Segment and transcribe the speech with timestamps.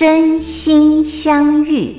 [0.00, 1.94] 真心相遇，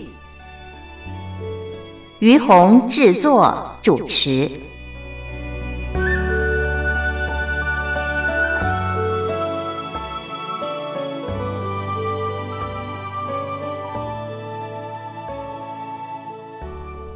[2.17, 4.49] 于红制作主持。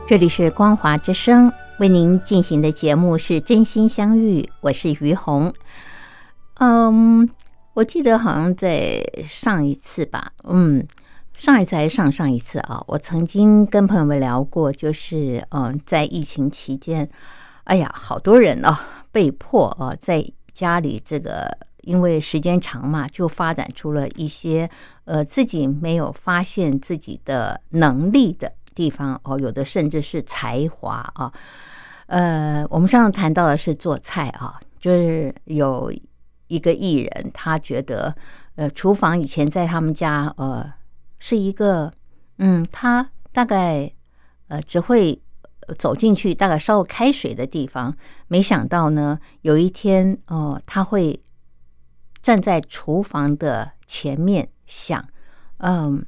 [0.06, 5.52] 这里是光华之声为您进行的节目是真心相遇，我是于红。
[6.60, 7.28] 嗯。
[7.76, 10.82] 我记得好像在上一次吧，嗯，
[11.34, 17.08] 上一次还是上上一次啊，我曾经跟朋友们聊过，就是嗯，在疫情期间，
[17.66, 18.74] 哎呀，好多人哦，
[19.12, 21.52] 被迫啊，在家里这个，
[21.82, 24.70] 因为时间长嘛，就发展出了一些
[25.04, 31.30] 呃自己没有发现自己的能力的地方哦，有的甚至是才华啊，
[32.06, 35.92] 呃，我们上次谈到的是做菜啊，就是有。
[36.48, 38.16] 一个艺人，他觉得，
[38.56, 40.72] 呃，厨房以前在他们家，呃，
[41.18, 41.92] 是一个，
[42.38, 43.92] 嗯，他大概，
[44.48, 45.20] 呃，只会
[45.78, 47.96] 走进去，大概烧开水的地方。
[48.28, 51.20] 没想到呢，有一天，哦，他会
[52.22, 55.04] 站在厨房的前面想，
[55.58, 56.06] 嗯，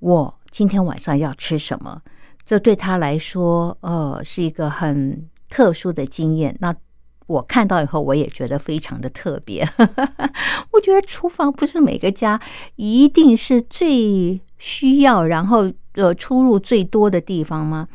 [0.00, 2.02] 我今天晚上要吃什么？
[2.44, 6.54] 这对他来说，呃，是一个很特殊的经验。
[6.60, 6.74] 那。
[7.28, 9.64] 我看到以后，我也觉得非常的特别。
[10.72, 12.40] 我觉得厨房不是每个家
[12.76, 17.86] 一定是最需要，然后呃出入最多的地方吗？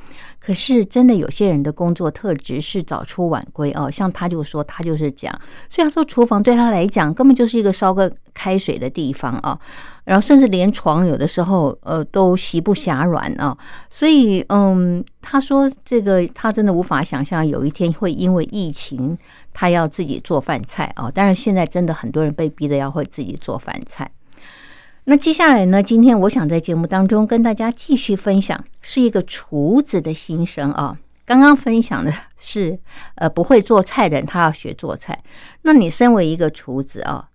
[0.44, 5.34] 可是真的有些人的工作特质是早出晚归哦，像他就说他就是讲，
[5.70, 9.58] 所以他说厨房对他来讲根本就是一个烧个开水的地方啊。
[10.03, 13.58] 然后甚至连床有的时候，呃，都席不暇软啊。
[13.90, 19.18] 所以，嗯，他说这个他真的无法想象有一天会因为疫情，
[19.53, 21.09] 他要自己做饭菜啊。
[21.16, 24.12] 但是现在真的很多人被逼的要会自己做饭菜。
[25.06, 25.84] 那接下来呢？
[25.84, 30.97] 今天我想在节目当中跟大家继续分享，是一个厨子的心声啊。
[31.25, 32.80] 刚刚分享的是，
[33.16, 35.22] 呃，不会做菜的人他要学做菜。
[35.64, 37.30] 那你身为一个厨子啊？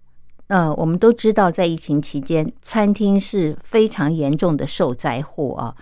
[0.46, 5.74] 呃，我们都知道，在疫情期间，餐厅是非常严重的受灾户啊，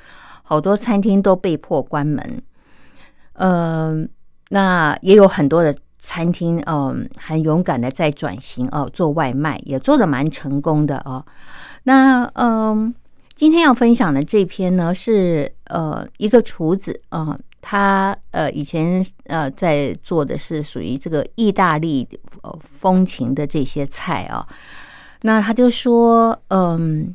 [0.42, 2.42] 好多餐厅都被迫关门。
[3.34, 4.08] 嗯，
[4.48, 5.72] 那也有很多的
[6.06, 11.26] 餐厅，嗯，很勇敢的在转型哦，做外卖也做的蛮成功的哦。
[11.82, 12.94] 那嗯，
[13.34, 17.36] 今天要分享的这篇呢，是呃一个厨子啊。
[17.60, 22.08] 他呃以前呃在做的是属于这个意大利
[22.42, 24.46] 呃风情的这些菜啊，
[25.22, 27.12] 那他就说嗯，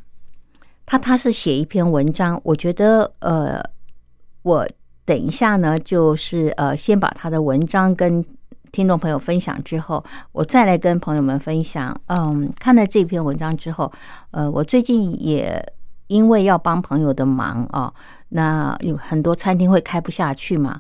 [0.85, 3.63] 他他是写一篇文章，我觉得呃
[4.41, 4.68] 我
[5.06, 8.22] 等一下呢就是呃先把他的文章跟
[8.72, 11.96] 听众朋友分享之后，我再来跟朋友们分享。
[12.08, 13.92] 嗯，看了这篇文章之后，
[14.32, 15.74] 呃，我最近也
[16.08, 17.94] 因为要帮朋友的忙啊。
[18.30, 20.80] 那有很多餐厅会开不下去嘛？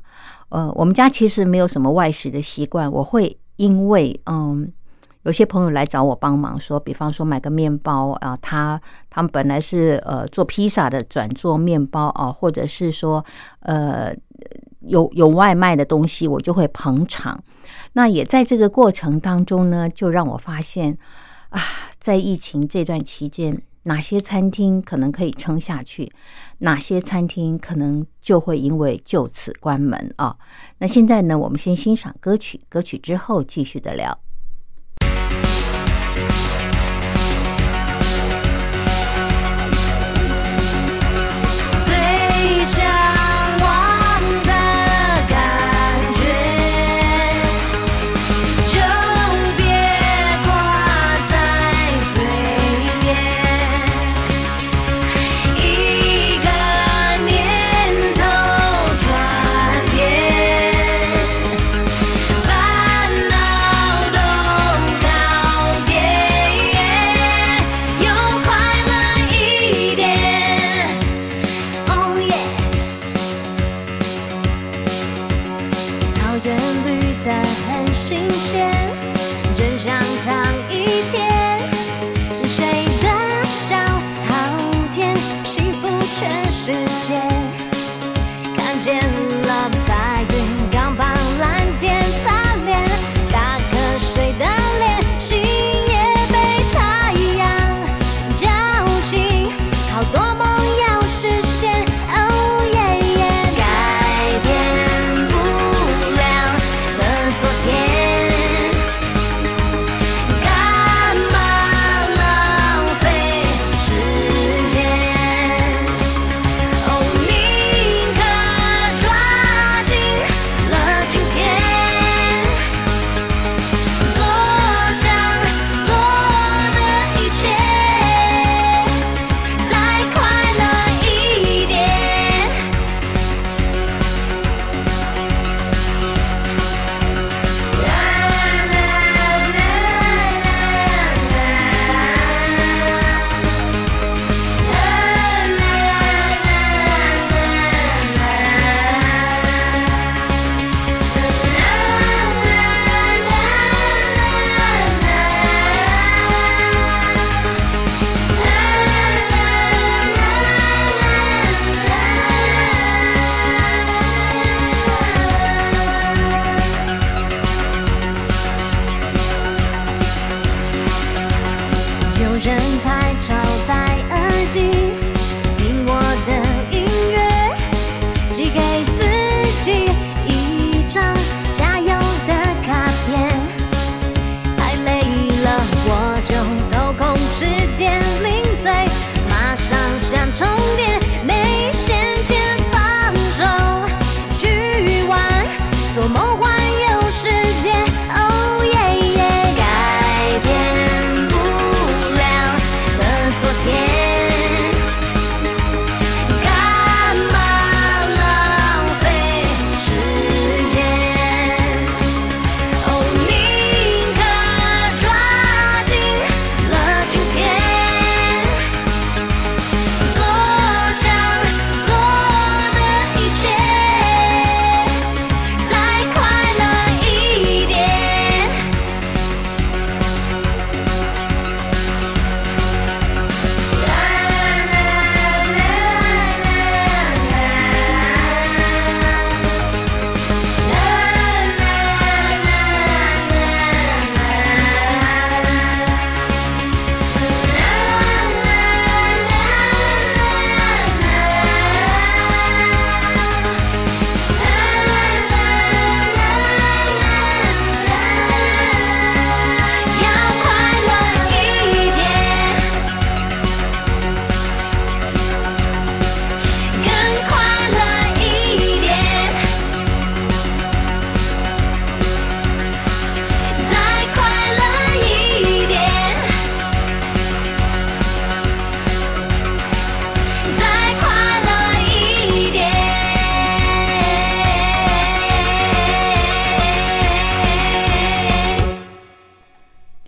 [0.49, 2.89] 呃，我们家其实没有什么外食的习惯。
[2.89, 4.71] 我会因为嗯，
[5.23, 13.23] 有些朋友来找我帮忙，说，比方说买个面包啊，他他们本来是呃做披萨的，转做面包啊，或者是说
[13.59, 14.13] 呃
[14.79, 17.43] 有有外卖的东西，我就会捧场。
[17.93, 20.97] 那也在这个过程当中呢，就让我发现
[21.49, 21.61] 啊，
[21.99, 23.61] 在疫情这段期间。
[23.83, 26.11] 哪些餐厅可能可以撑下去？
[26.59, 30.37] 哪些餐厅可能就会因为就此关门啊？
[30.77, 31.35] 那现在呢？
[31.35, 34.15] 我们先欣赏歌曲，歌曲之后继续的聊。
[36.21, 36.50] Thank you.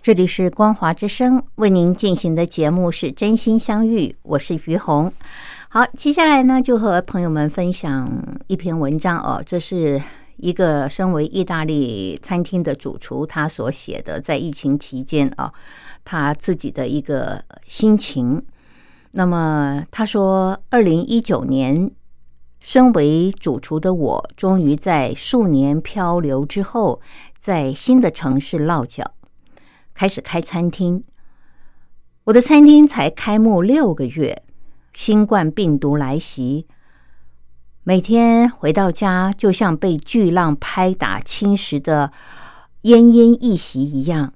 [0.04, 5.10] 这里是光华之声为您进行的节目是真心相遇，我是于红。
[5.70, 9.98] 好，接下来呢就和朋友们分享一篇文章哦，这是
[10.36, 15.50] 一个身为意大利餐厅的主厨他所写的，在疫情期间啊，
[16.04, 18.44] 他自己的一个心情。
[19.12, 21.90] 那么他说，二零一九年，
[22.60, 27.00] 身为主厨的我，终于在数年漂流之后，
[27.40, 29.02] 在新的城市落脚。
[29.94, 31.04] 开始开餐厅，
[32.24, 34.42] 我的餐厅才开幕六个月，
[34.92, 36.66] 新冠病毒来袭，
[37.84, 42.12] 每天回到家就像被巨浪拍打侵蚀的
[42.82, 44.34] 奄奄一息一样。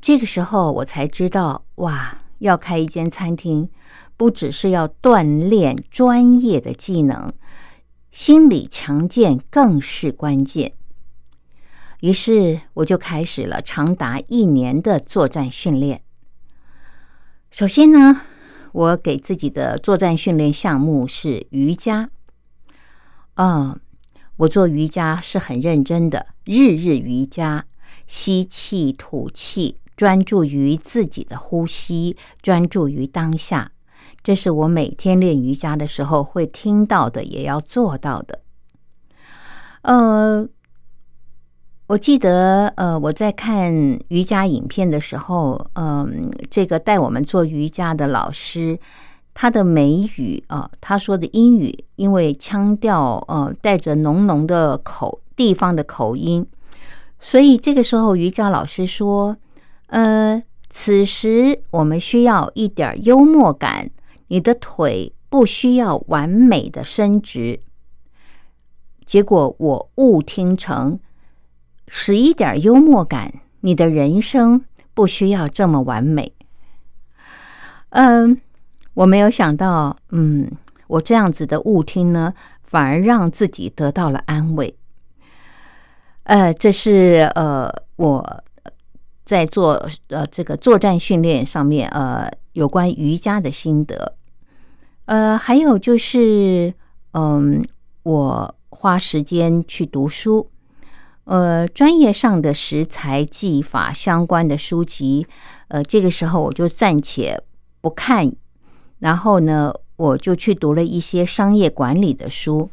[0.00, 3.68] 这个时候我才知道，哇，要开一间餐厅，
[4.16, 7.32] 不只是要锻炼专业的技能，
[8.10, 10.72] 心理强健更是关键。
[12.02, 16.02] 于是我就开始了长达一年的作战训练。
[17.48, 18.22] 首先呢，
[18.72, 22.10] 我给自己的作战训练项目是瑜伽。
[23.34, 23.78] 嗯，
[24.34, 27.66] 我做瑜伽是很认真的，日日瑜伽，
[28.08, 33.70] 吸气吐气，专注于自己的呼吸，专注于当下。
[34.24, 38.40] 这是我每天练瑜伽的时候会听到的，也要做到的。
[39.82, 40.48] 呃。
[41.92, 43.70] 我记得，呃，我在看
[44.08, 48.78] 瑜伽影片的时候，嗯，这个带我们做瑜伽的老师，
[49.34, 56.46] 他的美语啊，他说的英语，因为腔调，呃，带着浓浓的口地方的口音，
[57.20, 59.36] 所以这个时候瑜伽老师说，
[59.88, 63.90] 呃，此时我们需要一点幽默感，
[64.28, 67.60] 你的腿不需要完美的伸直。
[69.04, 70.98] 结果我误听成。
[71.94, 76.32] 使一点幽默感，你的人生不需要这么完美。
[77.90, 78.40] 嗯，
[78.94, 80.50] 我没有想到，嗯，
[80.86, 82.32] 我这样子的误听呢，
[82.62, 84.74] 反而让自己得到了安慰。
[86.22, 88.42] 呃，这是呃我
[89.26, 94.16] 在做呃这个作战训练上面呃有关瑜伽的心得。
[95.04, 96.72] 呃，还有就是，
[97.12, 97.62] 嗯，
[98.02, 100.48] 我花时间去读书。
[101.24, 105.26] 呃，专业上的食材技法相关的书籍，
[105.68, 107.40] 呃，这个时候我就暂且
[107.80, 108.32] 不看，
[108.98, 112.70] 然后呢，我就去读了一些商业管理的书。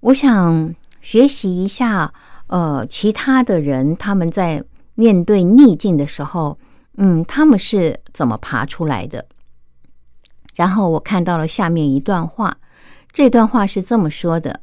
[0.00, 2.12] 我想学习一下，
[2.48, 4.64] 呃，其他的人他们在
[4.96, 6.58] 面对逆境的时候，
[6.96, 9.26] 嗯，他们是怎么爬出来的？
[10.56, 12.58] 然后我看到了下面一段话，
[13.12, 14.62] 这段话是这么说的：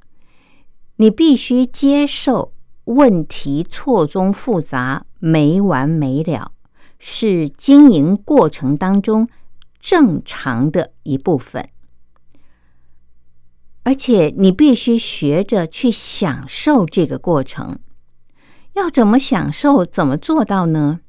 [0.97, 2.51] 你必须接受。
[2.85, 6.51] 问题错综复杂、没完没了，
[6.97, 9.27] 是经营过程当中
[9.79, 11.69] 正常的一部分。
[13.83, 17.77] 而且你必须学着去享受这个过程。
[18.73, 19.85] 要怎么享受？
[19.85, 21.01] 怎么做到呢？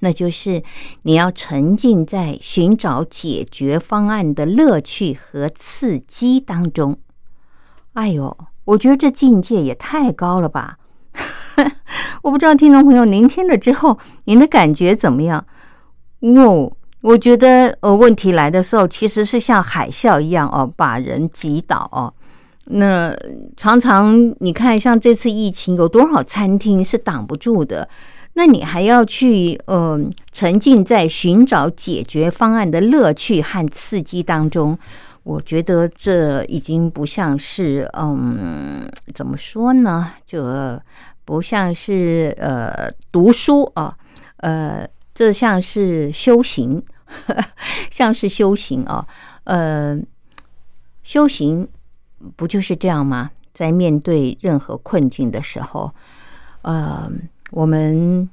[0.00, 0.62] 那就是
[1.02, 6.98] 你要沉浸在寻找解决方案的乐趣和刺激当中。
[7.94, 10.78] 哎呦，我觉得这境界也太高了吧！
[12.22, 15.44] 我不知道听众朋友您听了之后，您的感觉怎么样？
[16.20, 16.70] 哦，
[17.02, 22.12] 我觉得呃，问题来的时候，其实是像海啸一样哦，把人击倒哦。
[22.64, 23.16] 那
[23.56, 27.88] 常常你看，像这次疫情，有多少餐厅是挡不住的？
[28.34, 34.78] 那你还要去嗯，沉浸在寻找解决方案的乐趣和刺激当中。
[35.24, 38.82] 我觉得这已经不像是嗯，
[39.14, 40.12] 怎么说呢？
[40.26, 40.42] 就。
[41.28, 43.94] 不像是呃读书啊，
[44.38, 46.82] 呃，这像是修行，
[47.92, 49.06] 像是修行啊，
[49.44, 50.00] 呃，
[51.02, 51.68] 修行
[52.34, 53.30] 不就是这样吗？
[53.52, 55.92] 在面对任何困境的时候，
[56.62, 57.06] 呃，
[57.50, 58.26] 我们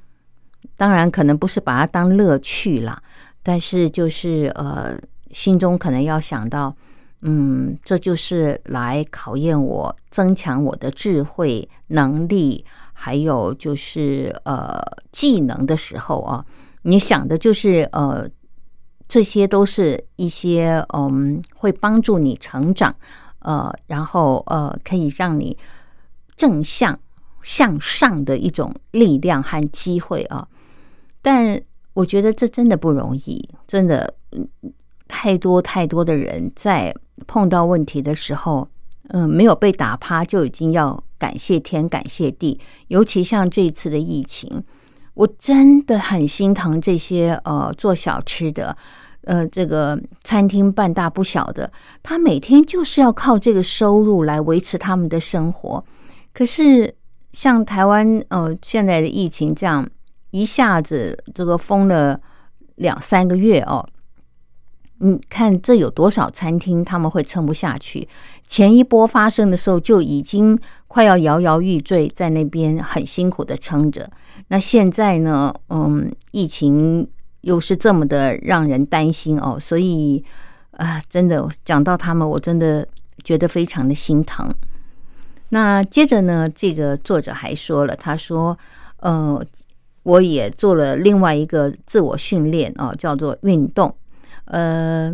[0.78, 3.02] 当然可能不是把它当乐趣了，
[3.42, 4.98] 但是就是呃，
[5.32, 6.74] 心中可能要想到，
[7.20, 12.64] 嗯，这就是来考验我、增强我的智慧能力。
[12.98, 14.80] 还有就是呃
[15.12, 16.44] 技能的时候啊，
[16.80, 18.26] 你想的就是呃
[19.06, 22.96] 这些都是一些嗯会帮助你成长
[23.40, 25.56] 呃，然后呃可以让你
[26.36, 26.98] 正向
[27.42, 30.48] 向上的一种力量和机会啊。
[31.20, 31.60] 但
[31.92, 34.12] 我觉得这真的不容易，真的
[35.06, 36.94] 太多太多的人在
[37.26, 38.66] 碰到问题的时候，
[39.10, 41.00] 嗯，没有被打趴就已经要。
[41.18, 42.60] 感谢天，感谢地。
[42.88, 44.62] 尤其像这次的疫情，
[45.14, 48.76] 我真的很心疼这些呃做小吃的，
[49.22, 55.84] 呃，这个餐厅半大不小的，他每天就是要靠这个收入来维持他们的生活。
[56.32, 56.94] 可是
[57.32, 59.88] 像台湾呃现在的疫情这样
[60.30, 62.20] 一下子这个封了
[62.74, 63.86] 两三个月哦。
[64.98, 68.08] 你看，这有多少餐厅他们会撑不下去？
[68.46, 74.08] 前一波发生的时候就已经快要摇摇欲坠，在那边很辛苦的撑着。
[74.48, 75.52] 那现在呢？
[75.68, 77.06] 嗯，疫情
[77.40, 80.24] 又是这么的让人担心哦，所以
[80.72, 82.86] 啊，真的讲到他们，我真的
[83.24, 84.48] 觉得非常的心疼。
[85.48, 88.56] 那接着呢，这个作者还说了，他说
[89.00, 89.44] ：“呃，
[90.02, 93.94] 我也做了另外一个自我训练啊，叫做运动。”
[94.46, 95.12] 呃，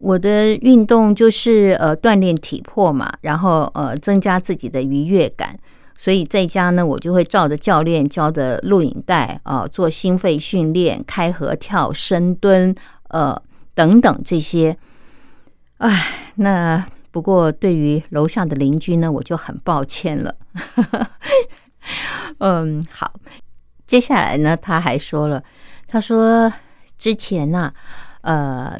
[0.00, 5.58] 我的运动就是呃锻炼体魄嘛，然后呃增加自己的愉悦感。
[5.96, 12.74] 所以在家呢，我就会照着教练教的录影带啊，做心肺训练、开合跳、深蹲，
[13.08, 13.40] 呃
[13.74, 14.74] 等等这些。
[15.76, 20.34] 哎，那不过对于楼下的邻居呢，我就很抱歉了。
[22.40, 23.12] 嗯，好，
[23.86, 25.44] 接下来呢，他还说了，
[25.86, 26.50] 他说
[26.98, 27.70] 之前呢。
[28.22, 28.78] 呃，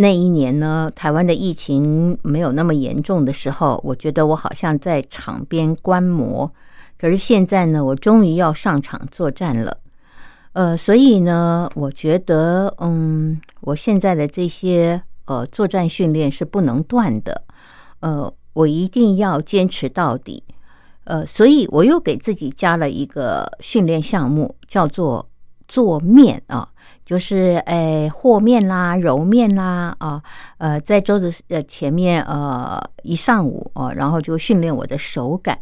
[0.00, 6.52] 那一年呢，台湾的疫情没有那么严重的时候，我觉得我好像在场边观摩。
[6.96, 9.76] 可是现在呢，我终于要上场作战了。
[10.52, 17.42] 呃，所以呢，我觉得，嗯，我现在的这些呃作战训练是不能断的。
[17.98, 20.44] 呃，我一定要坚持到底。
[21.04, 25.28] 呃，所以我又给自己加了一个训练项目，叫做
[25.66, 26.68] 做面啊。
[27.08, 30.22] 就是诶和面啦、揉面啦啊，
[30.58, 35.58] 呃，在桌子呃前面呃一上午哦，然后就训练我的手感。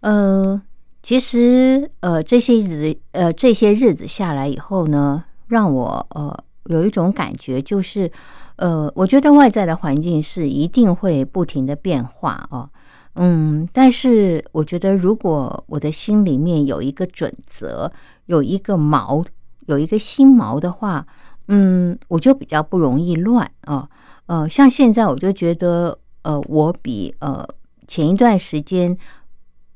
[0.00, 0.60] 呃，
[1.02, 8.12] 其实呃这些日呃这些日子下来以后呢，让我呃有一种感觉，就是
[8.56, 12.68] 呃，我觉得外在的环境是一定会不停的变化哦，
[13.14, 17.90] 嗯，但是我觉得如果我的心里面有一个准则，
[18.26, 19.24] 有一个锚。
[19.72, 21.06] 有一个心锚的话，
[21.48, 23.88] 嗯，我就比较不容易乱啊。
[24.26, 27.46] 呃，像现在我就觉得，呃，我比呃
[27.88, 28.96] 前一段时间，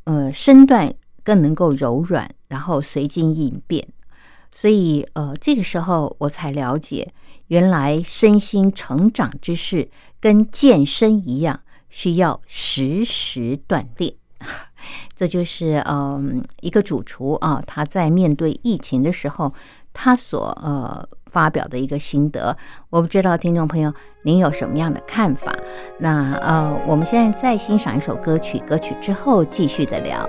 [0.05, 0.93] 呃，身段
[1.25, 3.89] 更能够柔软，然后随机应变。
[4.55, 7.13] 所以，呃，这个时候我才了解，
[7.49, 14.15] 原来身心成长之事跟健身一样，需要时时锻炼。
[15.17, 19.53] 这就是嗯，一个主厨啊，他在面对疫情的时候。
[19.99, 22.55] 他所呃发表的一个心得，
[22.91, 23.91] 我不知道听众朋友
[24.23, 25.55] 您有什么样的看法？
[25.99, 30.29] 那呃，我们现在再欣赏一首歌曲，歌曲之后继续的聊。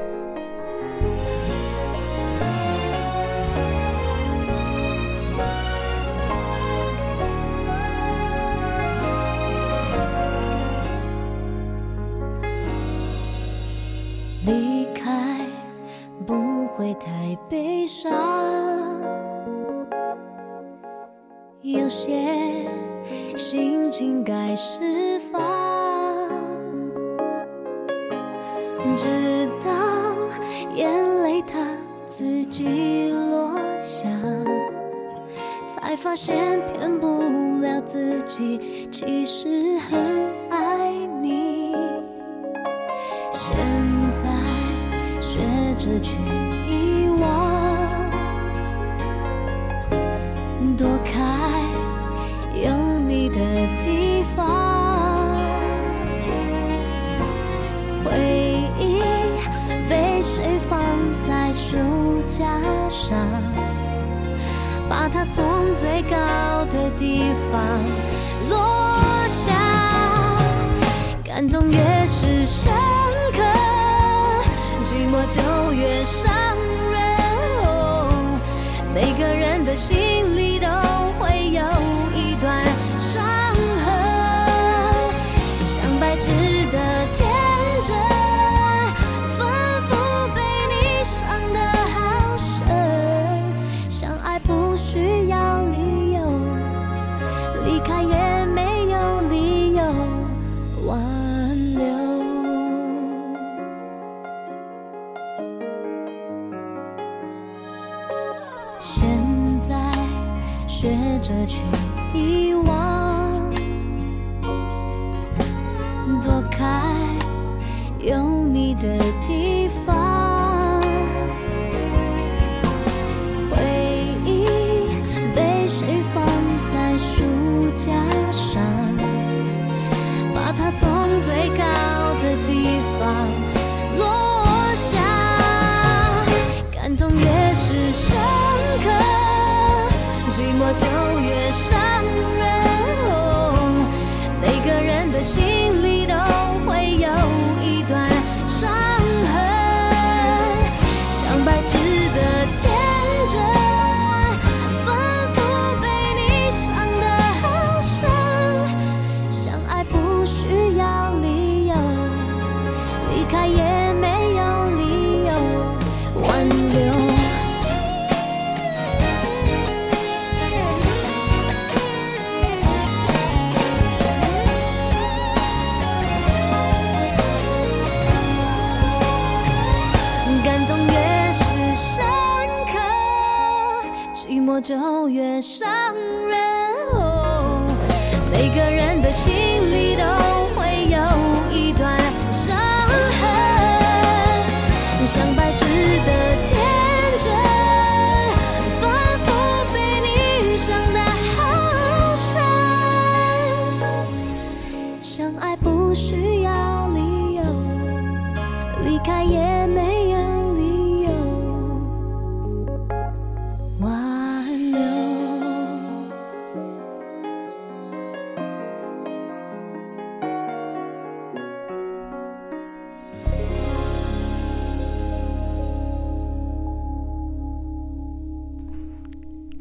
[111.28, 111.77] 着去。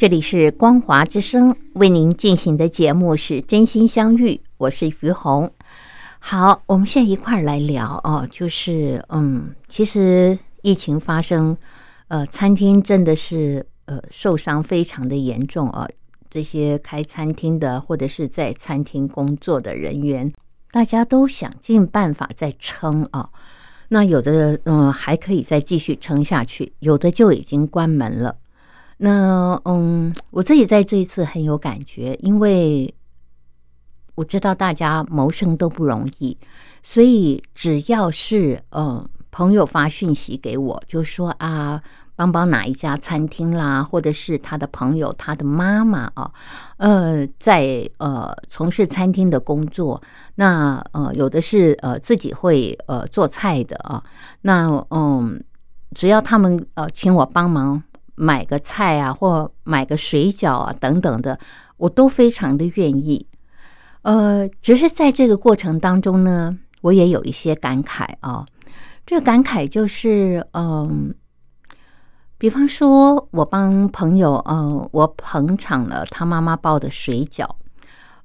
[0.07, 5.51] 这里是光华之声为您进行的节目是真心相遇，我是于红。
[6.21, 11.57] 好，我们现在一块儿来聊哦，就是嗯，其实疫情发生，
[12.07, 15.89] 呃，餐厅真的是呃受伤非常的严重啊。
[16.31, 20.33] 这些开餐厅的或者是在餐厅工作的人员，
[20.71, 23.29] 大家都想尽办法在撑啊。
[23.89, 28.37] 那有的嗯还可以再继续撑下去，有的就已经关门了。
[28.99, 32.95] 那嗯，我自己在这一次很有感觉，因为
[34.15, 36.39] 我知道大家谋生都不容易，
[36.83, 41.83] 所以只要是嗯朋友发讯息给我，就说啊，
[42.15, 46.33] 帮帮哪一家餐厅啦，或者是他的朋友，他的妈妈啊，
[46.79, 50.01] 呃，在呃从事餐厅的工作，
[50.37, 54.03] 那呃有的是呃自己会呃做菜的啊，
[54.41, 55.45] 那嗯，
[55.95, 57.83] 只要他们呃请我帮忙。
[58.17, 61.39] 买个菜啊，或买个水饺啊，等等的，
[61.77, 63.27] 我都非常的愿意。
[64.03, 68.45] 呃，只是在这个过程当中呢，我也有一些感慨啊。
[69.05, 71.15] 这个感慨就是，嗯，
[72.39, 77.49] 比方说我帮朋友，嗯，我捧场了他妈妈包的水饺。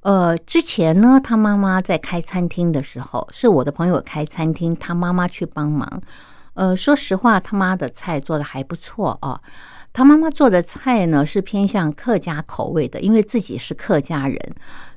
[0.01, 6.01] 呃，之前呢，他妈妈在开餐厅的时候，是我的朋友开餐厅，他妈妈去帮忙。
[6.54, 9.39] 呃，说实话，他妈的菜做的还不错啊。
[9.93, 14.39] 他妈妈做的菜呢是偏向客家口味的，因为自己是客家人，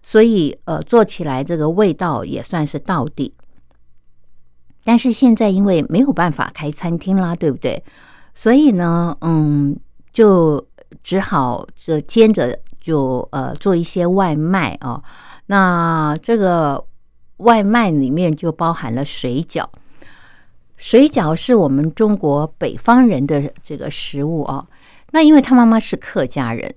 [0.02, 3.34] 所以呃做起来这个味道也算是到地。
[4.84, 7.82] 但是现在因为没有办法开餐厅啦，对不对？
[8.34, 9.76] 所以呢，嗯，
[10.12, 10.64] 就
[11.02, 15.02] 只好这兼着就呃做一些外卖啊。
[15.46, 16.84] 那这个
[17.38, 19.66] 外卖里面就包含了水饺，
[20.76, 24.64] 水饺是我们中国北方人的这个食物啊。
[25.14, 26.74] 那因为他妈妈是客家人，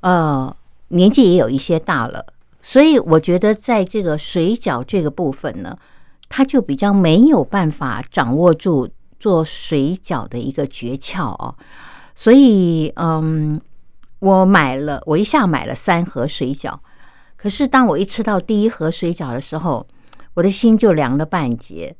[0.00, 0.52] 呃，
[0.88, 2.26] 年纪也有一些大了，
[2.60, 5.78] 所以我觉得在这个水饺这个部分呢，
[6.28, 8.88] 他就比较没有办法掌握住
[9.20, 11.54] 做水饺的一个诀窍哦。
[12.16, 13.60] 所以，嗯，
[14.18, 16.76] 我买了，我一下买了三盒水饺，
[17.36, 19.86] 可是当我一吃到第一盒水饺的时候，
[20.34, 21.94] 我的心就凉了半截，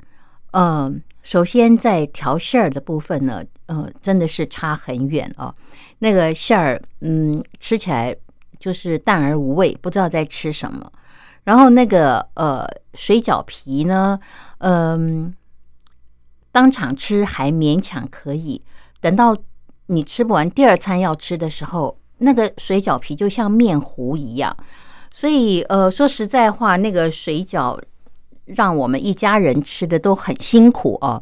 [0.51, 1.01] 嗯。
[1.21, 5.53] 首先，在调馅儿的部分呢，呃，真的是差很远哦。
[5.99, 8.15] 那个馅儿，嗯，吃起来
[8.57, 10.91] 就是淡而无味，不知道在吃什么。
[11.43, 14.19] 然后那个呃，水饺皮呢，
[14.59, 15.33] 嗯，
[16.51, 18.61] 当场吃还勉强可以，
[19.01, 19.35] 等到
[19.87, 24.55] 你吃不完第二餐要吃的时候，那个水饺皮就像面糊一样。
[25.11, 27.79] 所以，呃，说实在话，那个水饺。
[28.55, 31.21] 让我们一家人吃的都很辛苦哦，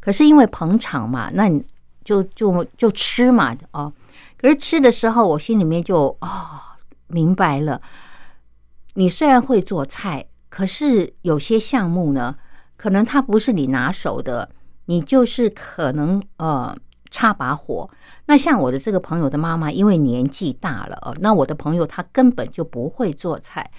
[0.00, 1.62] 可是因为捧场嘛，那你
[2.02, 3.92] 就就就吃嘛哦。
[4.38, 6.76] 可是吃的时候，我心里面就啊
[7.08, 7.80] 明白了，
[8.94, 12.34] 你虽然会做菜，可是有些项目呢，
[12.76, 14.48] 可能它不是你拿手的，
[14.86, 16.74] 你就是可能呃
[17.10, 17.88] 插把火。
[18.26, 23.70] 那像我的这个朋友的妈妈，因为年纪大了哦，那我的朋友他根本就不会做菜，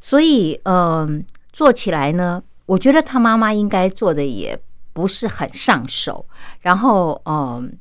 [0.00, 1.24] 所以嗯。
[1.52, 4.58] 做起来呢，我觉得他妈妈应该做的也
[4.92, 6.26] 不是很上手，
[6.60, 7.72] 然后嗯，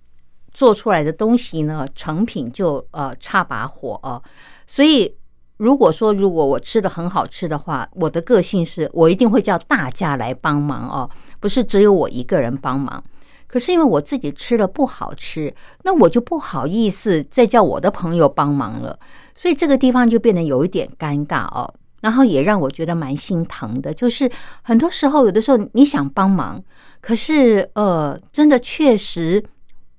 [0.53, 4.21] 做出来的东西呢，成品就呃差把火哦。
[4.67, 5.15] 所以
[5.58, 13.03] 如果说如果我吃的很好吃的话，我的个性是我一定会叫大家来帮忙哦，不是只有我一个人帮忙。
[13.47, 15.53] 可是因为我自己吃了不好吃，
[15.84, 18.99] 那我就不好意思再叫我的朋友帮忙了，
[19.36, 21.73] 所以这个地方就变得有一点尴尬哦。
[22.01, 24.31] 然后也让我觉得蛮心疼的，就是
[24.62, 26.63] 很多时候，有的时候你想帮忙，
[27.01, 29.43] 可是呃，真的确实，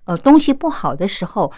[0.04, 1.52] 呃，东西不好的时候，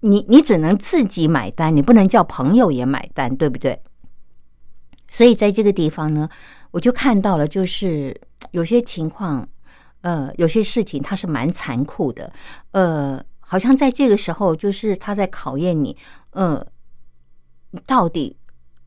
[0.00, 3.80] 你你只能自己买单，你不能叫朋友也买单，对不对？
[5.10, 6.28] 所以在这个地方呢，
[6.70, 8.18] 我就看到了，就是
[8.50, 9.48] 有些情况，
[10.02, 12.32] 呃，有些事情它是蛮残酷的，
[12.72, 13.22] 呃。
[13.50, 15.96] 好像在这个时候，就是他在考验你，
[16.32, 16.62] 呃，
[17.86, 18.36] 到底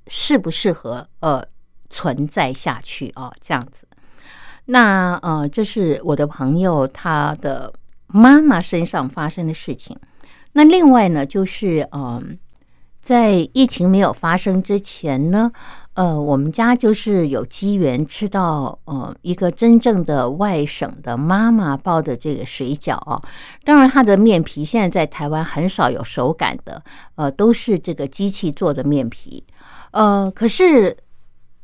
[0.07, 1.43] 适不适合呃
[1.89, 3.31] 存在下去啊？
[3.39, 3.87] 这样子。
[4.65, 7.73] 那呃，这是我的朋友他的
[8.07, 9.97] 妈妈身上发生的事情。
[10.53, 12.37] 那另外呢，就是嗯，
[13.01, 15.51] 在疫情没有发生之前呢。
[15.93, 23.21] 呃，我们家就是有机缘吃到呃一个真正的外省的妈妈包的这个水饺哦。
[23.65, 26.81] 当然，它的面皮现在在台湾很少有手感的，
[27.15, 29.43] 呃，都是这个机器做的面皮。
[29.91, 30.97] 呃，可是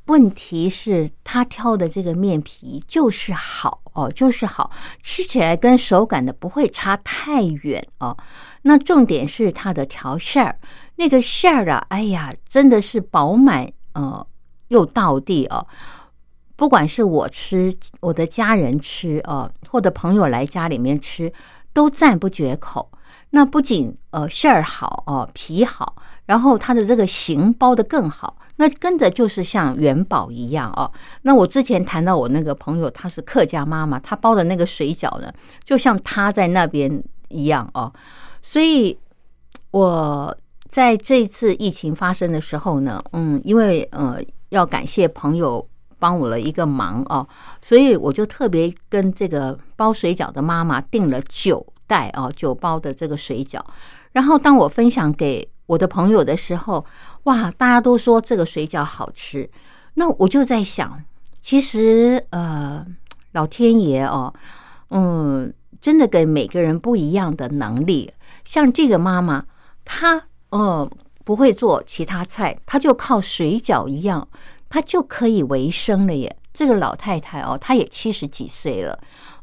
[0.06, 4.72] 问题是，他挑的这个面皮就是好哦，就是好
[5.04, 8.16] 吃起来跟手感的不会差太远哦。
[8.62, 10.60] 那重点是它的调馅儿，
[10.96, 13.72] 那个馅儿啊，哎呀，真的是饱满。
[13.94, 14.28] 呃，
[14.68, 15.66] 又到地哦，
[16.56, 21.34] 不管是我吃，我的家人吃，呃，或者朋友来家里面吃，
[21.74, 22.92] 都赞不绝口。
[23.32, 25.96] 那不仅呃馅儿好哦，皮好，
[26.28, 30.92] 然后它的这个形包的更好，那跟着就是像元宝一样哦。
[31.24, 37.92] 那我之前谈到我那个朋友，她是客家妈妈，她包的那个水饺呢，就像她在那边一样哦。
[38.44, 38.96] 所以，
[39.72, 40.38] 我。
[40.70, 44.18] 在这次疫情发生的时候呢，嗯，因为呃
[44.50, 45.66] 要感谢朋友
[45.98, 47.26] 帮我了一个忙哦，
[47.62, 53.62] 所以我就特别跟这个包水饺的妈妈订了九袋哦，九包的这个水饺。
[54.12, 56.84] 然后当我分享给我的朋友的时候，
[57.24, 59.48] 哇，大家都说这个水饺好吃。
[59.94, 61.04] 那我就在想，
[61.42, 62.86] 其实呃，
[63.34, 64.34] 老天爷哦，
[64.90, 68.12] 嗯，真的给每个人不一样的能力。
[68.44, 69.46] 像这个妈妈，
[69.86, 70.24] 她。
[70.50, 70.90] 哦，
[71.26, 74.26] 不会做其他菜，她就靠水饺一样，
[74.70, 76.34] 她就可以为生了耶。
[76.54, 78.98] 这个老太太哦，她也七十几岁了。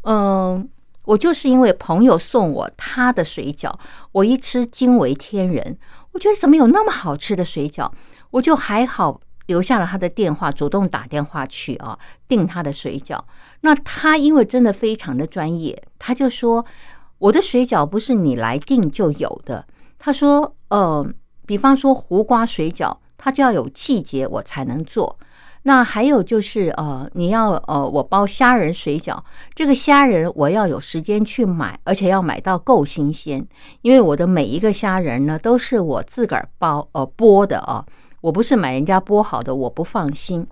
[0.05, 0.67] 嗯，
[1.05, 3.71] 我就是因为朋友送我她的水饺，
[4.13, 5.77] 我一吃惊为天人。
[6.15, 7.91] 我觉得怎么有那么好吃的水饺？
[8.31, 13.21] 我就还好留下了他的电话，主动打电话去啊订他的水饺。
[13.61, 16.65] 那他因为真的非常的专业，他就说
[17.19, 19.67] 我的水饺不是你来订就有的。
[19.99, 21.07] 他说：“呃，
[21.47, 25.19] 比方说胡瓜水饺，它就要有季节我才能做。
[25.65, 29.19] 那还有就是，呃，你要呃，我包虾仁水饺，
[29.55, 33.47] 这个虾仁我要有时间去买，而且要买到够新鲜，
[33.83, 37.85] 因为我的每一个虾仁呢都是我自个儿包呃剥的啊，
[38.21, 40.47] 我不是买人家剥好的，我不放心。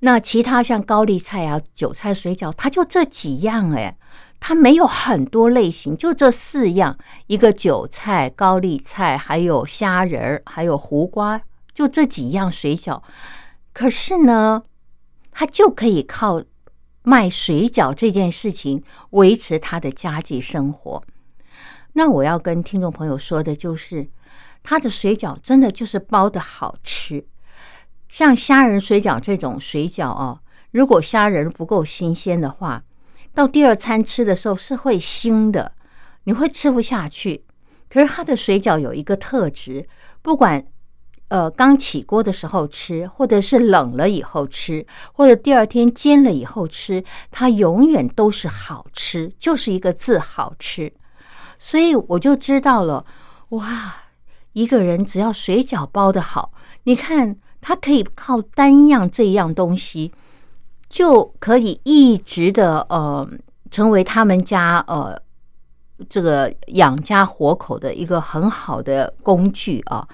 [0.00, 3.96] 那其他像高丽菜啊、韭菜水饺，它就这几样哎。”
[4.38, 11.40] 它没有很多类型，就这四样：一个韭菜、高丽菜，还有虾仁儿，还有胡瓜，
[11.76, 13.02] 就这几样水饺。
[13.74, 14.62] 可是呢，
[15.30, 16.42] 他就可以靠
[17.02, 21.04] 卖水饺这件事情维持他的家计生活。
[21.92, 24.08] 那我要跟听众朋友说的就是，
[24.62, 27.26] 他的水饺真的就是包的好吃。
[28.08, 32.82] 像虾仁水饺这种水饺哦，如果虾仁不够新鲜的话，
[33.34, 35.72] 到第二餐吃的时候是会腥的，
[36.24, 37.44] 你会吃不下去。
[37.90, 39.86] 可是它的水饺有一个特质，
[40.22, 40.66] 不管
[41.28, 50.92] 呃刚起锅的时候吃，或者是冷了以后吃，或者第二天煎了以后吃，它永远都是好吃，就是一个字好吃。
[51.58, 53.04] 所以我就知道了，
[53.50, 53.94] 哇，
[54.52, 56.52] 一个人只要水饺包的好，
[56.84, 60.12] 你看他可以靠单样这样东西。
[60.88, 63.28] 就可以一直的呃，
[63.72, 65.20] 成为他们家呃
[66.08, 70.06] 这个养家活口的一个很好的工具啊。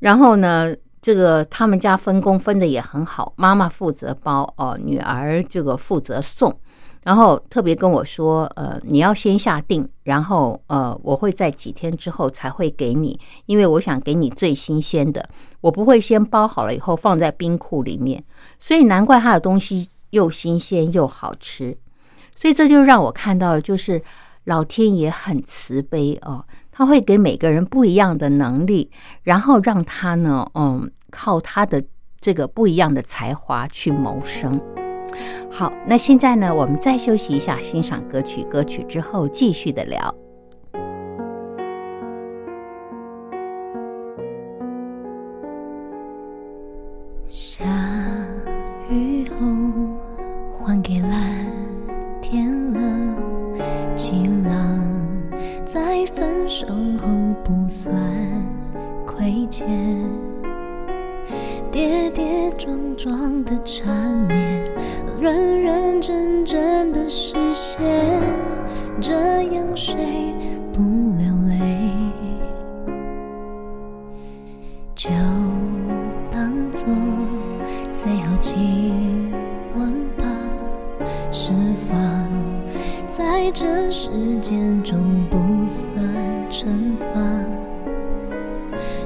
[0.00, 6.58] 然后呢，这个他们家分工分的也很好，妈妈负责包哦，女儿这个负责送。
[7.04, 15.28] 然后特别跟我说，呃，你要先下定，然后呃，我会在几天之后才会给你，因为我想给你最新鲜的，
[15.60, 18.22] 我不会先包好了以后放在冰库里面。
[18.58, 19.88] 所以难怪他的东西。
[20.12, 21.76] 又新鲜又好吃，
[22.34, 24.02] 所以这就让我看到，就是
[24.44, 26.42] 老天爷很慈悲哦，
[26.78, 28.92] 他会给每个人不一样的能力，
[29.24, 31.82] 然后让他呢，嗯，靠他的
[32.20, 34.60] 这个不一样的才华去谋生。
[35.50, 40.14] 好，那现在呢，我们再休息一下，欣赏歌曲，歌曲之后继续的聊。
[47.26, 47.64] 下
[48.88, 49.36] 雨后。
[50.68, 51.07] 还给蓝
[56.48, 57.06] 守候
[57.44, 57.94] 不算
[59.06, 59.68] 亏欠，
[61.70, 64.64] 跌跌撞撞的缠绵，
[65.20, 67.78] 认认真真的实现，
[68.98, 69.12] 这
[69.52, 70.34] 样谁
[70.72, 70.80] 不
[71.18, 71.92] 流泪？
[74.94, 75.10] 就
[76.30, 76.88] 当做
[77.92, 79.30] 最后亲
[79.76, 80.24] 吻吧，
[81.30, 81.98] 释放，
[83.06, 84.98] 在这时间中
[85.30, 85.47] 不。
[86.58, 86.66] 惩
[86.96, 87.04] 罚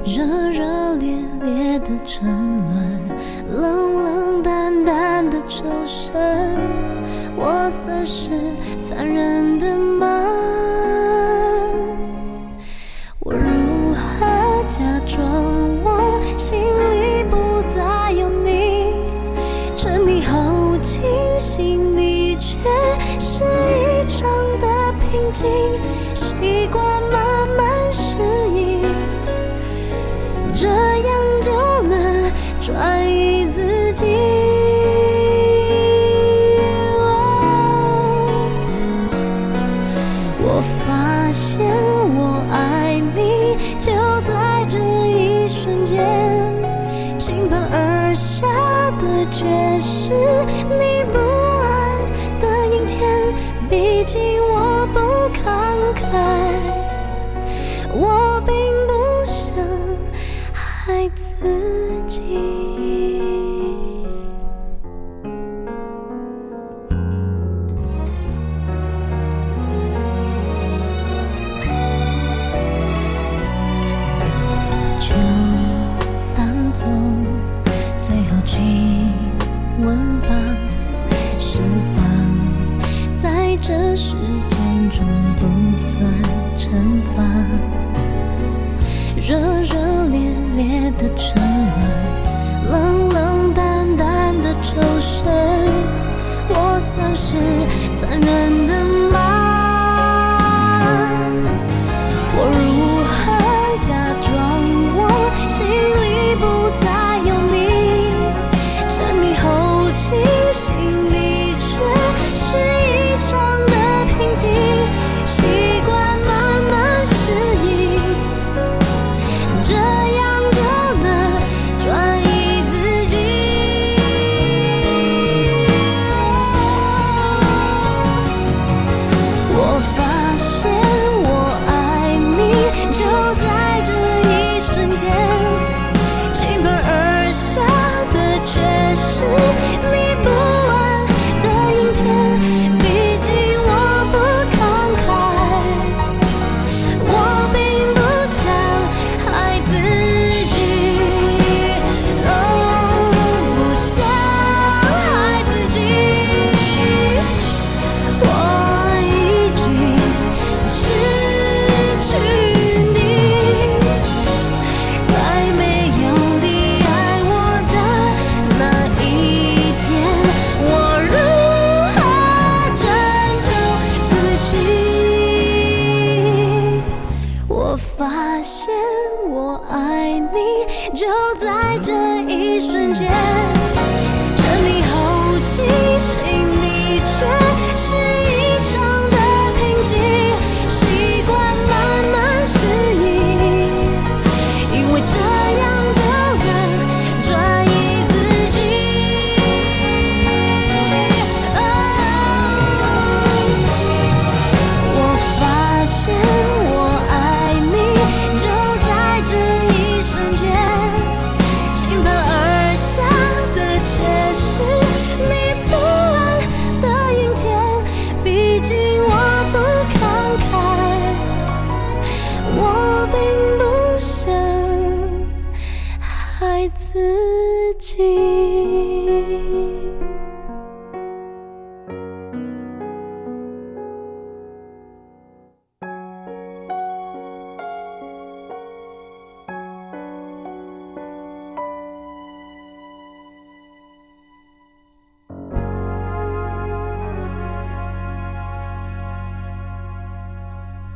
[0.03, 6.11] 热热烈烈的沉沦，冷冷淡淡的抽身，
[7.35, 8.31] 我算是
[8.81, 10.22] 残忍的吗？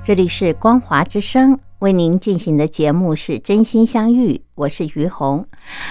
[0.07, 4.35] 这里是光华之声，为您进行的节目是《真心相遇》。
[4.55, 5.45] 我是于红。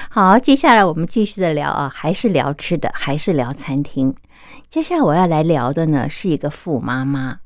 [0.08, 4.14] 好，接下来我们继续的聊啊，还是聊吃的，还是聊餐厅。
[4.70, 7.40] 接下来我要来聊的呢，是一个富妈妈。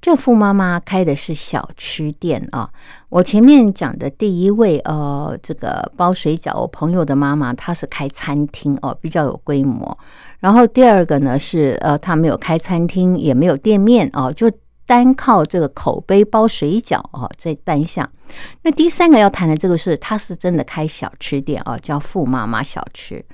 [0.00, 2.68] 这富妈妈开的是小吃店啊，
[3.08, 6.60] 我前面讲的第一位呃，这个包水饺。
[6.60, 9.96] 我朋友的妈妈她是开餐厅哦，比较有规模。
[10.40, 14.50] 然后第二个呢，是呃，她没有开餐厅，也没有店面哦，就……
[14.90, 18.10] 单靠这个口碑包水饺啊，这单项。
[18.62, 23.24] 那第三个要谈的这个是，他是真的开小吃店啊，叫富妈妈小吃。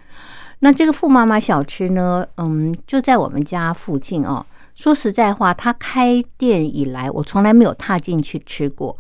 [0.58, 4.44] 那这个富妈妈小吃呢，嗯，就在我们家附近啊。
[4.74, 8.94] 说实在话，他开店以来，我从来没有踏进去吃过。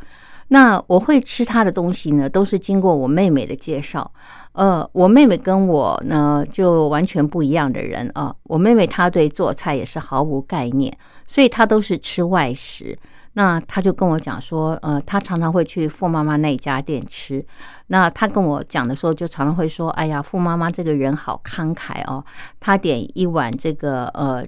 [0.48, 4.10] 那我会吃他的东西呢，都是经过我妹妹的介绍。
[4.52, 8.34] 呃，我妹妹跟我呢，就完全不一样的人啊。
[8.44, 10.96] 我妹妹她对做菜也是毫无概念。
[11.26, 12.98] 所以他都是吃外食。
[13.34, 17.44] 那他就跟我讲说，呃，他常常会去傅妈妈那家店吃。
[17.88, 22.24] 那他跟我讲的时候，就常常会说：“哎呀，傅妈妈这个人好慷慨哦，
[22.58, 24.42] 她点一碗这个呃，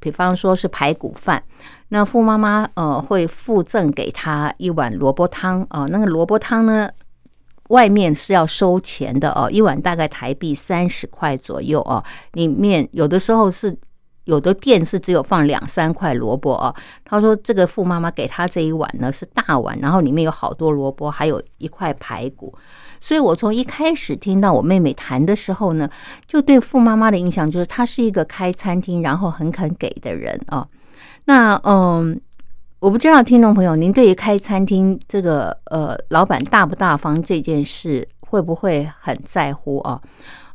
[0.00, 1.40] 比方说是排骨饭，
[1.90, 5.86] 那傅妈妈呃会附赠给她一碗萝卜汤啊。
[5.88, 6.90] 那个萝卜汤呢？”
[7.68, 12.04] 外面是要收钱的哦，一碗大概台币三十块左右哦。
[12.32, 13.74] 里面有的时候是
[14.24, 16.74] 有的店是只有放两三块萝卜哦。
[17.04, 22.54] 他说这个富妈妈给他这一碗呢是大碗，然后里面有好多萝卜，还有一块排骨。
[23.00, 25.88] 所以我从一开始听到我妹妹谈的时候呢，
[26.26, 30.66] 就对富妈妈的印象就是她是一个开餐厅然后很肯给的人啊。
[31.24, 32.20] 那嗯。
[32.82, 40.02] 我不知道听众朋友，您对于开餐厅这个呃，老板大不大方这件事，会不会很在乎啊？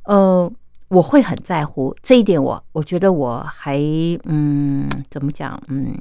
[0.03, 0.51] 呃，
[0.89, 3.77] 我会很在乎这一点，我我觉得我还
[4.25, 5.61] 嗯，怎么讲？
[5.67, 5.93] 嗯，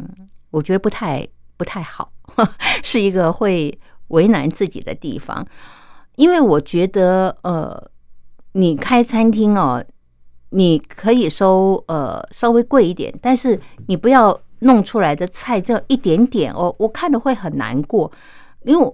[0.51, 1.27] 我觉得不太
[1.57, 2.11] 不太好，
[2.83, 3.79] 是一个会
[4.09, 5.47] 为难自己的地方，
[6.17, 7.91] 因为我觉得呃，
[8.53, 9.85] 你开餐厅哦，
[10.51, 14.41] 你可以收呃稍微贵一点，但是你不要。
[14.61, 18.11] 弄出来的菜就一点点哦，我看的会很难过，
[18.65, 18.93] 因为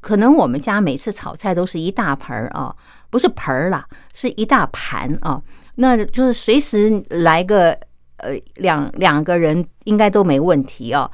[0.00, 2.74] 可能我们家每次炒菜都是一大盆儿啊，
[3.10, 3.84] 不是盆儿啦，
[4.14, 5.42] 是一大盘啊，
[5.74, 7.72] 那就是随时来个
[8.18, 11.10] 呃两两个人应该都没问题啊，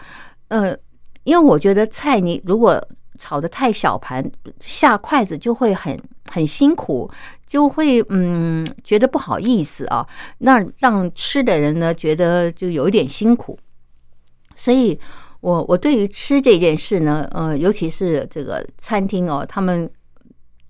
[0.48, 0.76] 呃，
[1.24, 2.80] 因为我觉得菜你如果
[3.18, 4.30] 炒的太小盘，
[4.60, 5.98] 下筷子就会很
[6.30, 7.10] 很辛苦，
[7.46, 10.06] 就会嗯觉得不好意思啊，
[10.38, 13.58] 那让吃的人呢觉得就有一点辛苦。
[14.54, 14.98] 所以，
[15.40, 19.90] 我我对于吃这件事呢，呃，尤其是这个餐厅哦，他们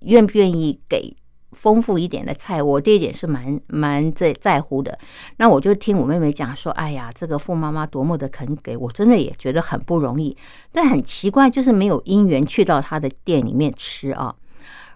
[0.01, 1.15] 愿不愿意给
[1.53, 4.97] 丰富一点的菜，我这一点是蛮蛮在在乎的。
[5.37, 10.37] 那我就听我妹妹讲说，哎呀，这个富妈妈多么的肯给，我真的也觉得很不容易。
[10.71, 14.35] 但很奇怪，就是没有因缘去到她的店里面吃啊。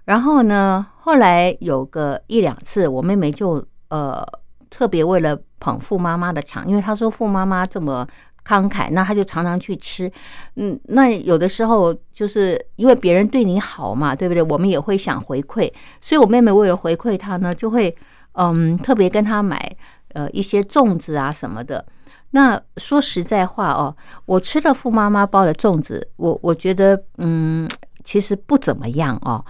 [0.05, 4.23] 然后呢，后来有个一两次，我妹妹就呃
[4.69, 8.07] 特别为了捧富妈妈的场，因为她说富妈妈这么。
[8.45, 10.11] 慷慨，那他就常常去吃，
[10.55, 14.41] 嗯，那有的时候就是因为别人对你好嘛，对不对？
[14.43, 15.71] 我们也会想回馈，
[16.01, 17.95] 所以我妹妹为了回馈他呢，就会
[18.33, 19.75] 嗯特别跟他买
[20.13, 21.85] 呃一些粽子啊什么的。
[22.31, 27.69] 那说实在话哦，我吃了富妈妈包的粽子，我我觉得嗯
[28.03, 29.43] 其实不怎么样哦，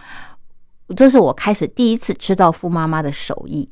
[0.95, 3.69] 这是我开始第一次吃到富妈妈的手艺。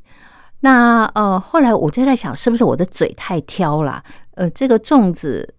[0.60, 4.02] 那呃后来我就在想，是不是我的嘴太挑了？
[4.40, 5.54] 呃，这个粽子，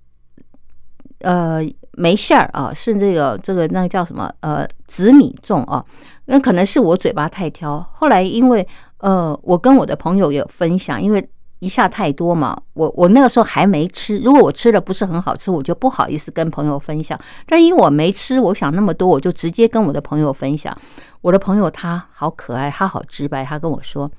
[1.20, 1.62] 呃，
[1.92, 4.34] 没馅儿啊，是这个这个那个叫什么？
[4.40, 5.86] 呃，紫米粽啊，
[6.26, 7.88] 那可能是我嘴巴太挑。
[7.94, 8.68] 后来因为
[8.98, 11.30] 呃，我跟我的朋友有分享，因为
[11.60, 14.18] 一下太多嘛，我我那个时候还没吃。
[14.18, 17.20] 如果我吃的不是很好吃，我就不好意思跟朋友分享。
[17.46, 20.76] 但因为我没吃，我想那么多，我就直接跟我的朋友分享。
[21.22, 24.10] 我的朋友他好可爱，他好直白，他跟我说，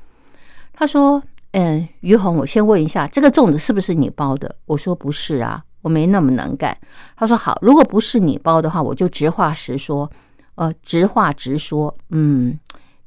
[0.72, 1.20] 他说。
[1.52, 4.54] 嗯，于红，我先问一下，这个粽子是不是你包的？
[4.64, 6.76] 我说不是啊，我没那么能干。
[7.14, 10.10] 他说好，如果不是你包的话，我就直话实说，
[10.54, 12.58] 呃，直话直说，嗯，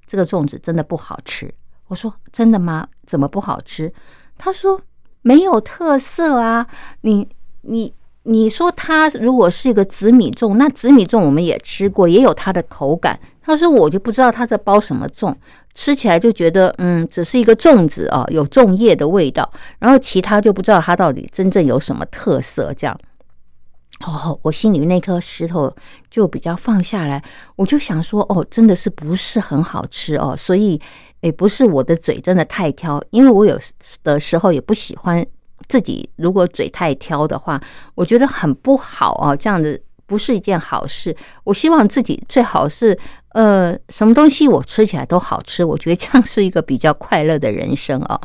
[0.05, 1.51] 这个粽子真的不好吃。
[1.87, 2.87] 我说真的吗？
[3.07, 3.91] 怎么不好吃？
[4.37, 4.79] 他说
[5.23, 6.67] 没有特色啊。
[7.01, 7.27] 你
[7.61, 7.91] 你
[8.23, 13.19] 你说它如果是一个紫米粽，那紫米粽我们也吃过，也有它的口感。
[13.41, 15.35] 他说我就不知道他在包什么粽。
[15.75, 22.73] 吃起来就觉得，嗯，只是一个粽子啊，有粽叶的味道，然后其他就不知道它到底真正有什么特色。
[22.73, 22.97] 这样，
[24.07, 25.75] 哦，我心里那颗石头
[26.09, 27.21] 就比较放下来，
[27.57, 30.79] 我就想说，哦，真的是不是很好吃哦，所以，
[31.19, 33.59] 也不是我的嘴真的太挑，因为我有
[34.01, 35.25] 的时候也不喜欢
[35.67, 37.61] 自己，如果嘴太挑的话，
[37.95, 41.13] 我觉得很不好啊，这样子不是一件好事。
[41.43, 42.97] 我希望自己最好是。
[43.35, 48.17] 呃，什么东西我吃起来都好吃，我觉得这样是一个比较快乐的人生啊。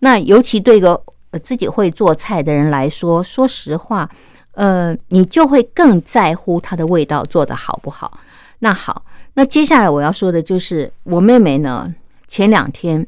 [0.00, 1.02] 那尤其对一个
[1.42, 4.06] 自己会做菜的人来说，说实话，
[4.52, 8.18] 呃，你就会更在乎它的味道做的好不好。
[8.58, 11.94] 那好，那接下来我要说的就是我妹妹呢，
[12.28, 13.06] 前两天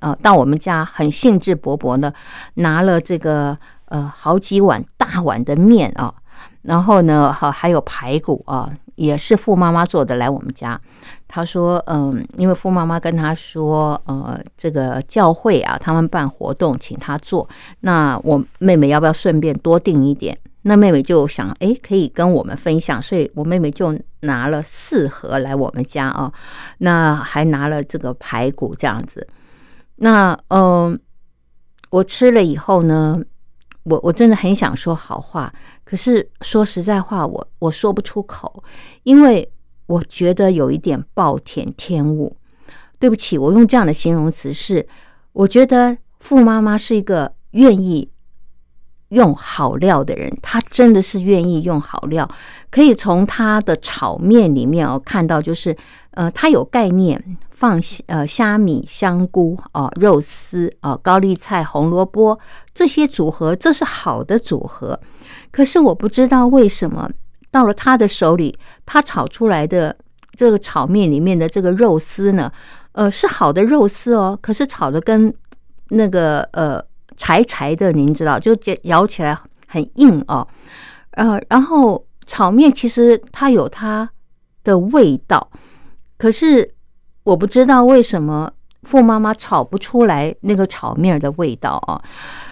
[0.00, 2.14] 呃到我们家很兴致勃勃的
[2.54, 3.58] 拿了这个
[3.90, 6.14] 呃好几碗大碗的面啊。
[6.62, 10.80] 然后呢，好，还有排骨啊，也是傅妈妈做的来我们家。
[11.26, 17.48] 他说：“嗯，因为傅妈妈跟他说，呃，这个教会啊，他们办活动请他做，
[17.80, 20.38] 那我妹妹要不要顺便多订一点？
[20.62, 26.32] 那妹妹就想，哎，可以跟我们分享，所以我妹妹就拿了四盒来我们家啊，
[26.78, 29.26] 那还拿了这个排骨这样子。
[29.96, 30.98] 那嗯，
[31.90, 33.20] 我吃了以后呢，
[33.84, 35.52] 我我真的很想说好话，
[35.84, 38.62] 可是说实在话，我我说不出口，
[39.04, 39.50] 因为。”
[39.86, 42.34] 我觉得有一点暴殄天物，
[42.98, 44.88] 对不起，我用这样的形容词是，
[45.34, 48.10] 我觉得傅妈妈是一个愿意
[49.10, 52.26] 用好料的人，她真的是愿意用好料，
[52.70, 55.76] 可以从她的炒面里面哦看到，就是
[56.14, 62.38] 呃，它有概念放呃虾米、香菇哦、肉丝哦、高丽菜、红萝卜
[62.72, 64.98] 这些组合，这是好的组合，
[65.50, 67.10] 可是我不知道为什么。
[67.50, 69.96] 到了他的手里，他炒出来的
[70.34, 72.50] 这个炒面里面的这个肉丝呢，
[72.90, 75.32] 呃，是好的肉丝哦，可是炒的跟
[75.90, 76.84] 那个呃
[77.16, 79.38] 柴柴的，您知道，就咬起来
[79.68, 80.44] 很硬哦，
[81.12, 84.10] 呃，然后炒面其实它有它
[84.64, 85.48] 的味道，
[86.16, 86.74] 可是
[87.22, 88.52] 我不知道为什么
[88.82, 92.02] 傅妈妈炒不出来那个炒面的味道啊，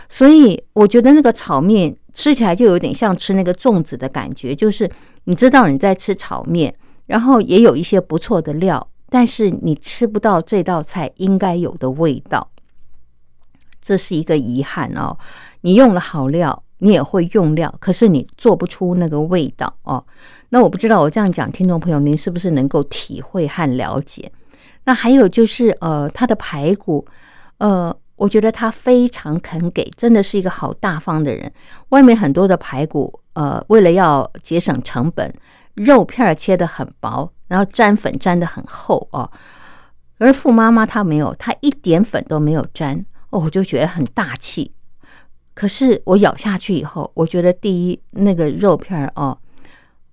[0.09, 1.97] 所以我觉得那个炒面。
[2.15, 4.87] 吃起来就有点像吃那个粽子的感觉，就是
[5.25, 6.75] 你知道你在吃炒面，
[7.07, 12.51] 然后也有一些不错的料，但是你吃不到这道菜应该有的味道，
[13.81, 15.17] 这是一个遗憾哦。
[15.63, 20.05] 你用了好料，你也会用料，可是你做不出那个味道哦。
[20.51, 24.31] 那我不知道我这样讲，听众朋友您是不是能够体会和了解？
[24.85, 27.07] 那还有就是呃，他的排骨，
[27.59, 27.97] 呃。
[28.17, 31.51] 我觉得他非常肯给，真的是一个好大方的人。
[31.89, 35.33] 外面很多的排骨，呃，为了要节省成本，
[35.75, 39.29] 肉片切的很薄，然后沾粉沾的很厚哦。
[40.19, 44.71] 而傅妈妈她没有，她一点粉都没有沾哦，我就觉得很大气。
[45.63, 49.39] 可是我咬下去以后，我觉得第一那个肉片儿哦，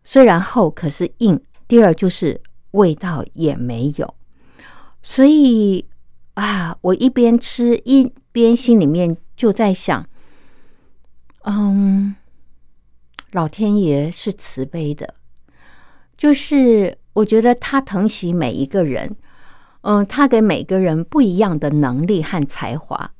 [0.03, 1.35] 虽然厚可是硬；
[1.67, 2.39] 第二就是
[2.71, 4.13] 味道也没有，
[5.01, 5.87] 所以。
[6.35, 6.77] 啊！
[6.81, 10.05] 我一边吃一边心里面就在想，
[11.41, 12.15] 嗯，
[13.33, 15.15] 老天爷是慈悲的，
[16.15, 19.17] 就是我觉得他疼惜每一个人，
[19.81, 23.11] 嗯，他给每个人不一样的能力和才华，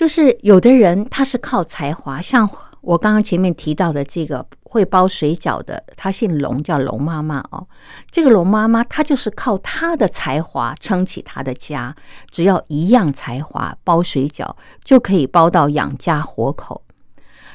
[0.00, 2.48] 就是有的人他是靠才华，像
[2.80, 4.46] 我刚刚前面提到的这个。
[4.62, 7.66] 会包水饺的，她姓龙，叫龙妈妈哦。
[8.08, 11.92] 这个龙妈妈，她就是靠她的才华撑起她的家。
[12.30, 16.84] 只要一样才华，包水饺就可以包到养家活口。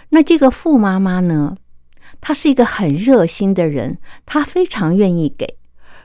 [0.10, 1.56] 那这个富妈妈呢？
[2.20, 5.58] 她是一个很热心的人，她非常愿意给，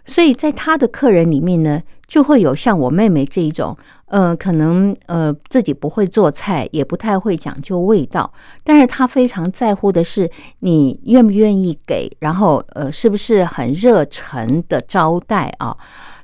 [0.05, 1.83] 所以在她的客人里面呢。
[2.11, 3.75] 就会有像我妹妹这一种，
[4.07, 8.33] 呃，可能呃自己不会做菜，也不太会讲究味道，
[8.65, 15.77] 但是她非常在乎的是你愿不愿意给，然后呃是不是很热忱的招待啊？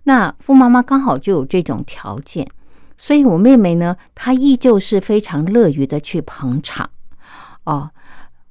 [0.03, 2.45] 那傅妈妈刚好就有这种条件，
[2.97, 6.91] 所以我妹妹呢，她依旧是非常乐于的去捧场，
[7.63, 7.89] 哦，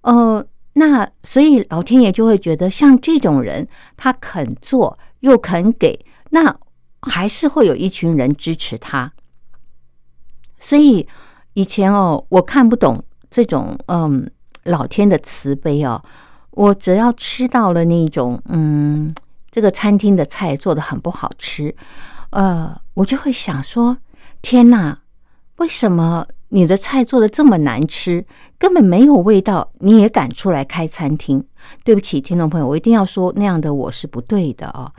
[0.03, 3.67] 呃，那所以老天爷就会觉得像这种人，
[3.97, 6.55] 他肯做又肯给，那。
[7.05, 9.11] 还是会有一群人支持他，
[10.59, 11.07] 所以
[11.53, 14.29] 以前哦，我看不懂这种嗯
[14.63, 16.03] 老天的慈悲哦。
[16.51, 19.13] 我只要吃到了那种嗯
[19.51, 21.75] 这个餐厅的菜做的很不好吃，
[22.31, 23.97] 呃，我就会想说：
[24.41, 24.97] 天哪，
[25.57, 28.25] 为什么你的菜做的这么难吃，
[28.57, 31.45] 根本没有味道，你也敢出来开餐厅？
[31.83, 34.91] 对不起，听众朋友，我一定要说那样的我是不对的哦，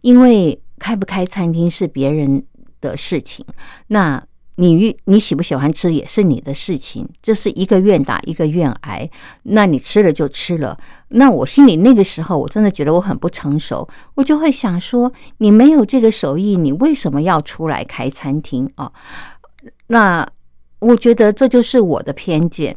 [0.00, 0.60] 因为。
[0.78, 2.44] 开不开餐厅是别人
[2.80, 3.44] 的事情，
[3.86, 4.22] 那
[4.56, 9.08] 你你喜不喜欢吃也是你的事情，这是一个愿打一个愿挨。
[9.42, 10.78] 那你吃了就吃了。
[11.08, 18.92] 那我心里那个时候我真的觉得我很不成熟，我就会想说，你没有这个手艺，你为什么要出来开餐厅啊？
[19.88, 20.28] 那
[20.78, 22.76] 我觉得这就是我的偏见。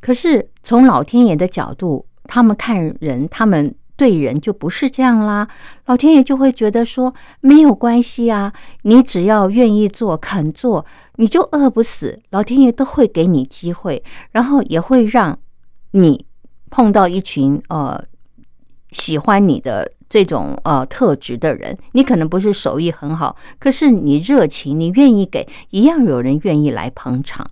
[0.00, 3.74] 可是从老天爷的角度，他们看人，他们。
[3.96, 5.48] 对人就不是这样啦，
[5.86, 10.84] 老天爷就会觉得说没有关系啊，你只要愿意做、肯做，
[11.16, 15.38] 你就饿不死，老天爷都会给你机会，然后也会让
[15.92, 16.26] 你
[16.70, 18.02] 碰到一群呃
[18.90, 21.78] 喜欢你的这种呃特质的人。
[21.92, 27.48] 你可能不是手艺很好，可是你热情，你愿意给，一样有人愿意来捧场。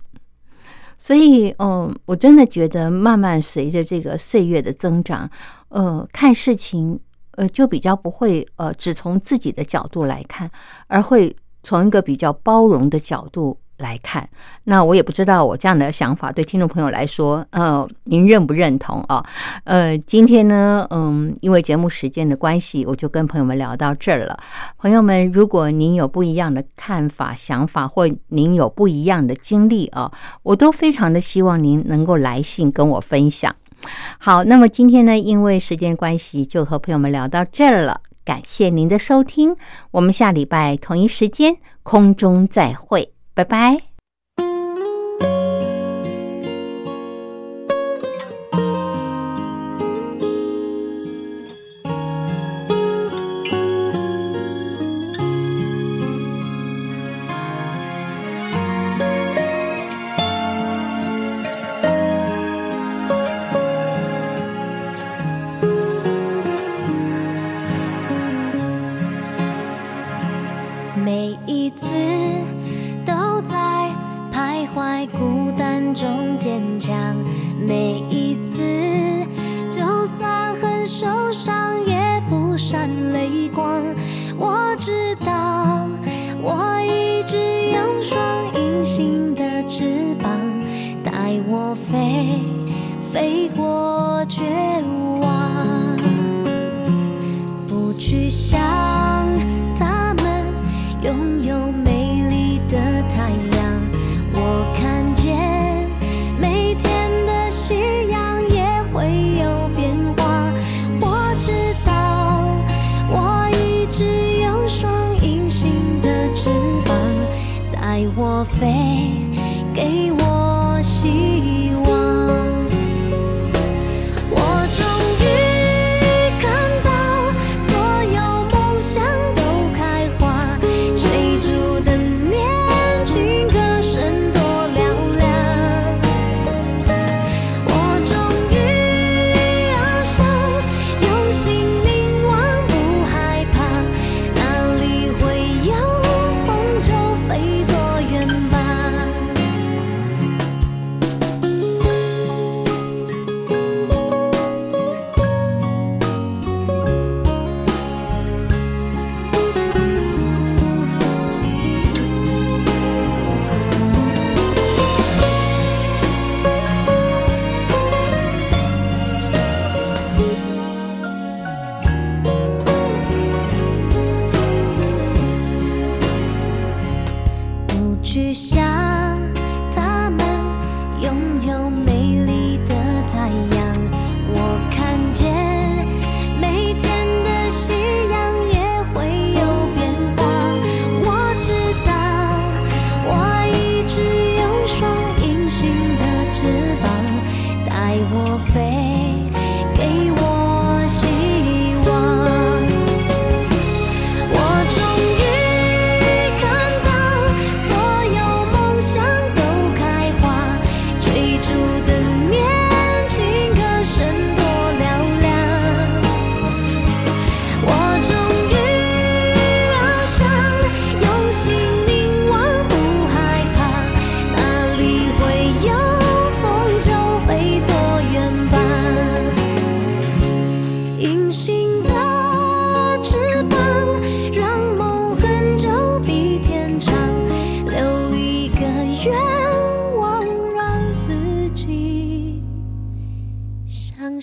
[0.97, 5.29] 所以，嗯，我真的觉得慢慢随着这个岁月的增长。
[5.73, 6.99] 呃，看事情
[7.31, 10.49] 呃，就比较不会呃，只从自己的角度来看，
[10.87, 13.57] 而会从一个比较包容的角度。
[13.79, 14.29] 来看，
[14.65, 19.25] 那我也不知道我这样的想法对听众朋友来说，呃，您认不认同啊？
[19.65, 24.37] 呃，今天呢，嗯，因为节目时间的关系，我就跟朋友们聊到这儿了。
[24.77, 30.09] 朋友们，如果您有不一样的看法、想法，或您有不一样的经历啊，
[30.43, 33.53] 我都非常的希望您能够来信跟我分享。
[34.19, 38.01] 好，那么今天呢，因为时间关系，就和朋友们聊到这儿了。
[38.25, 39.55] 感谢您的收听，
[39.91, 43.11] 我们下礼拜同一时间空中再会。
[43.33, 43.92] 拜拜。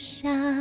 [0.01, 0.60] 下。